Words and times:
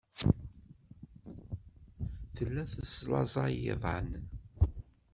Tella 2.35 2.63
teslaẓay 2.71 3.55
iḍan. 3.73 4.09